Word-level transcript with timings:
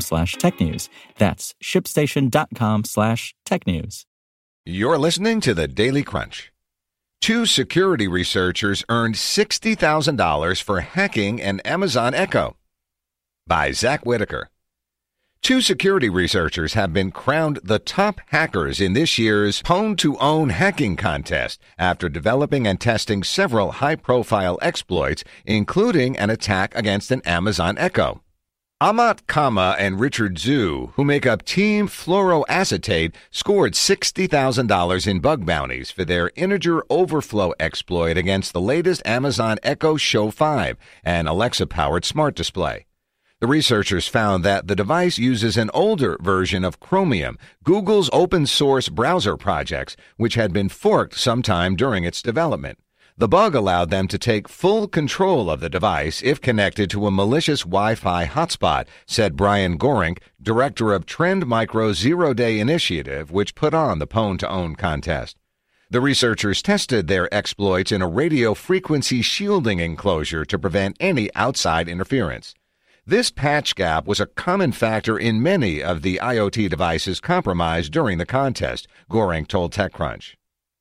slash 0.00 0.34
tech 0.34 0.60
news. 0.60 0.88
That's 1.18 1.54
shipstation.com 1.62 2.84
slash 2.84 3.34
tech 3.44 3.66
news. 3.66 4.06
You're 4.64 4.98
listening 4.98 5.40
to 5.42 5.54
the 5.54 5.68
Daily 5.68 6.02
Crunch. 6.02 6.50
Two 7.20 7.46
security 7.46 8.06
researchers 8.06 8.84
earned 8.88 9.14
$60,000 9.14 10.62
for 10.62 10.80
hacking 10.80 11.40
an 11.40 11.60
Amazon 11.60 12.14
Echo. 12.14 12.56
By 13.46 13.72
Zack 13.72 14.04
Whittaker. 14.04 14.50
Two 15.44 15.60
security 15.60 16.08
researchers 16.08 16.72
have 16.72 16.94
been 16.94 17.10
crowned 17.10 17.60
the 17.62 17.78
top 17.78 18.22
hackers 18.28 18.80
in 18.80 18.94
this 18.94 19.18
year's 19.18 19.60
Pwn2Own 19.60 20.50
hacking 20.50 20.96
contest 20.96 21.60
after 21.78 22.08
developing 22.08 22.66
and 22.66 22.80
testing 22.80 23.22
several 23.22 23.72
high 23.72 23.96
profile 23.96 24.58
exploits, 24.62 25.22
including 25.44 26.16
an 26.16 26.30
attack 26.30 26.74
against 26.74 27.10
an 27.10 27.20
Amazon 27.26 27.76
Echo. 27.76 28.22
Amat 28.80 29.28
Cama 29.28 29.76
and 29.78 30.00
Richard 30.00 30.34
Zhu, 30.34 30.92
who 30.94 31.04
make 31.04 31.24
up 31.26 31.44
Team 31.44 31.86
Fluoroacetate, 31.86 33.14
scored 33.30 33.74
$60,000 33.74 35.06
in 35.06 35.20
bug 35.20 35.46
bounties 35.46 35.92
for 35.92 36.04
their 36.04 36.32
integer 36.34 36.82
overflow 36.90 37.52
exploit 37.60 38.18
against 38.18 38.52
the 38.52 38.60
latest 38.60 39.00
Amazon 39.06 39.58
Echo 39.62 39.96
Show 39.96 40.32
5, 40.32 40.76
an 41.04 41.28
Alexa 41.28 41.68
powered 41.68 42.04
smart 42.04 42.34
display. 42.34 42.86
The 43.40 43.46
researchers 43.46 44.08
found 44.08 44.44
that 44.44 44.66
the 44.66 44.76
device 44.76 45.18
uses 45.18 45.56
an 45.56 45.70
older 45.72 46.18
version 46.20 46.64
of 46.64 46.80
Chromium, 46.80 47.38
Google's 47.62 48.10
open 48.12 48.44
source 48.44 48.88
browser 48.88 49.36
projects, 49.36 49.96
which 50.16 50.34
had 50.34 50.52
been 50.52 50.68
forked 50.68 51.16
sometime 51.16 51.76
during 51.76 52.02
its 52.02 52.20
development. 52.20 52.78
The 53.16 53.28
bug 53.28 53.54
allowed 53.54 53.90
them 53.90 54.08
to 54.08 54.18
take 54.18 54.48
full 54.48 54.88
control 54.88 55.48
of 55.48 55.60
the 55.60 55.68
device 55.68 56.20
if 56.20 56.40
connected 56.40 56.90
to 56.90 57.06
a 57.06 57.12
malicious 57.12 57.60
Wi 57.60 57.94
Fi 57.94 58.26
hotspot, 58.26 58.88
said 59.06 59.36
Brian 59.36 59.78
Gorenc, 59.78 60.18
director 60.42 60.92
of 60.92 61.06
Trend 61.06 61.46
Micro 61.46 61.92
Zero 61.92 62.34
Day 62.34 62.58
Initiative, 62.58 63.30
which 63.30 63.54
put 63.54 63.72
on 63.72 64.00
the 64.00 64.08
Pwn2Own 64.08 64.76
contest. 64.76 65.36
The 65.88 66.00
researchers 66.00 66.60
tested 66.60 67.06
their 67.06 67.32
exploits 67.32 67.92
in 67.92 68.02
a 68.02 68.08
radio 68.08 68.52
frequency 68.52 69.22
shielding 69.22 69.78
enclosure 69.78 70.44
to 70.46 70.58
prevent 70.58 70.96
any 70.98 71.32
outside 71.36 71.88
interference. 71.88 72.52
This 73.06 73.30
patch 73.30 73.76
gap 73.76 74.06
was 74.08 74.18
a 74.18 74.26
common 74.26 74.72
factor 74.72 75.16
in 75.16 75.40
many 75.40 75.80
of 75.80 76.02
the 76.02 76.18
IoT 76.20 76.68
devices 76.68 77.20
compromised 77.20 77.92
during 77.92 78.18
the 78.18 78.26
contest, 78.26 78.88
Gorenc 79.08 79.46
told 79.46 79.72
TechCrunch. 79.72 80.34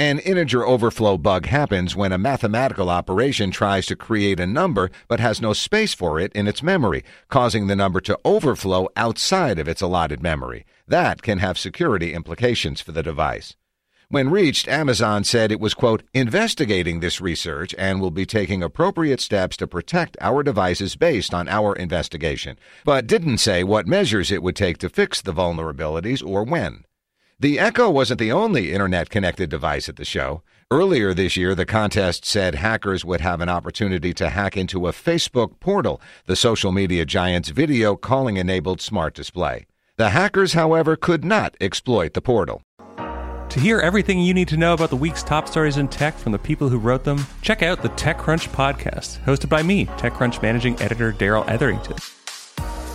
An 0.00 0.18
integer 0.20 0.66
overflow 0.66 1.18
bug 1.18 1.44
happens 1.44 1.94
when 1.94 2.10
a 2.10 2.16
mathematical 2.16 2.88
operation 2.88 3.50
tries 3.50 3.84
to 3.84 3.94
create 3.94 4.40
a 4.40 4.46
number 4.46 4.90
but 5.08 5.20
has 5.20 5.42
no 5.42 5.52
space 5.52 5.92
for 5.92 6.18
it 6.18 6.32
in 6.32 6.48
its 6.48 6.62
memory, 6.62 7.04
causing 7.28 7.66
the 7.66 7.76
number 7.76 8.00
to 8.00 8.18
overflow 8.24 8.88
outside 8.96 9.58
of 9.58 9.68
its 9.68 9.82
allotted 9.82 10.22
memory. 10.22 10.64
That 10.88 11.20
can 11.20 11.36
have 11.40 11.58
security 11.58 12.14
implications 12.14 12.80
for 12.80 12.92
the 12.92 13.02
device. 13.02 13.56
When 14.08 14.30
reached, 14.30 14.68
Amazon 14.68 15.22
said 15.22 15.52
it 15.52 15.60
was, 15.60 15.74
quote, 15.74 16.02
investigating 16.14 17.00
this 17.00 17.20
research 17.20 17.74
and 17.76 18.00
will 18.00 18.10
be 18.10 18.24
taking 18.24 18.62
appropriate 18.62 19.20
steps 19.20 19.54
to 19.58 19.66
protect 19.66 20.16
our 20.22 20.42
devices 20.42 20.96
based 20.96 21.34
on 21.34 21.46
our 21.46 21.76
investigation, 21.76 22.56
but 22.86 23.06
didn't 23.06 23.36
say 23.36 23.64
what 23.64 23.86
measures 23.86 24.32
it 24.32 24.42
would 24.42 24.56
take 24.56 24.78
to 24.78 24.88
fix 24.88 25.20
the 25.20 25.34
vulnerabilities 25.34 26.26
or 26.26 26.42
when. 26.42 26.84
The 27.40 27.58
Echo 27.58 27.88
wasn't 27.88 28.20
the 28.20 28.32
only 28.32 28.70
internet 28.70 29.08
connected 29.08 29.48
device 29.48 29.88
at 29.88 29.96
the 29.96 30.04
show. 30.04 30.42
Earlier 30.70 31.14
this 31.14 31.38
year, 31.38 31.54
the 31.54 31.64
contest 31.64 32.26
said 32.26 32.56
hackers 32.56 33.02
would 33.02 33.22
have 33.22 33.40
an 33.40 33.48
opportunity 33.48 34.12
to 34.12 34.28
hack 34.28 34.58
into 34.58 34.86
a 34.86 34.92
Facebook 34.92 35.58
portal, 35.58 36.02
the 36.26 36.36
social 36.36 36.70
media 36.70 37.06
giant's 37.06 37.48
video 37.48 37.96
calling 37.96 38.36
enabled 38.36 38.82
smart 38.82 39.14
display. 39.14 39.64
The 39.96 40.10
hackers, 40.10 40.52
however, 40.52 40.96
could 40.96 41.24
not 41.24 41.56
exploit 41.62 42.12
the 42.12 42.20
portal. 42.20 42.60
To 42.98 43.58
hear 43.58 43.80
everything 43.80 44.20
you 44.20 44.34
need 44.34 44.48
to 44.48 44.58
know 44.58 44.74
about 44.74 44.90
the 44.90 44.96
week's 44.96 45.22
top 45.22 45.48
stories 45.48 45.78
in 45.78 45.88
tech 45.88 46.18
from 46.18 46.32
the 46.32 46.38
people 46.38 46.68
who 46.68 46.78
wrote 46.78 47.04
them, 47.04 47.26
check 47.40 47.62
out 47.62 47.80
the 47.80 47.88
TechCrunch 47.88 48.50
podcast, 48.50 49.18
hosted 49.24 49.48
by 49.48 49.62
me, 49.62 49.86
TechCrunch 49.86 50.42
managing 50.42 50.78
editor 50.82 51.10
Darrell 51.10 51.44
Etherington. 51.48 51.96